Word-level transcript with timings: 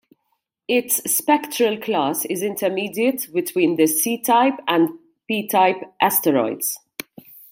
Its 0.67 0.95
spectral 1.15 1.77
class 1.77 2.25
is 2.25 2.41
intermediate 2.41 3.31
between 3.31 3.75
the 3.75 3.85
C-type 3.85 4.55
and 4.67 4.89
P-type 5.27 5.77
asteroids. 6.01 6.79